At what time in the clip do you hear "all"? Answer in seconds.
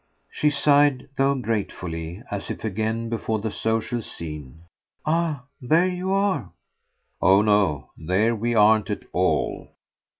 9.13-9.69